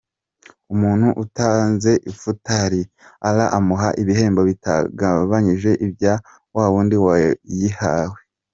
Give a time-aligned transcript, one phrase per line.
[0.73, 2.81] Umuntu utanze ifutari,
[3.27, 6.13] Allah amuha ibihembo bitagabanyije ibya
[6.55, 8.19] wa wundi wayihawe.